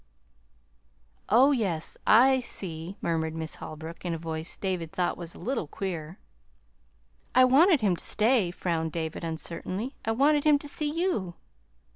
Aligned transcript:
"Oh, 1.29 1.51
yes, 1.51 1.95
I 2.07 2.39
see," 2.39 2.97
murmured 3.01 3.35
Miss 3.35 3.57
Holbrook, 3.57 4.03
in 4.03 4.15
a 4.15 4.17
voice 4.17 4.57
David 4.57 4.91
thought 4.91 5.15
was 5.15 5.35
a 5.35 5.39
little 5.39 5.67
queer. 5.67 6.17
"I 7.35 7.45
wanted 7.45 7.81
him 7.81 7.95
to 7.95 8.03
stay," 8.03 8.49
frowned 8.49 8.93
David 8.93 9.23
uncertainly. 9.23 9.93
"I 10.03 10.13
wanted 10.13 10.43
him 10.43 10.57
to 10.57 10.67
see 10.67 10.89
you." 10.91 11.35